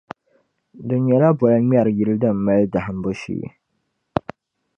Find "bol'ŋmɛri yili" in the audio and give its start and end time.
1.39-2.13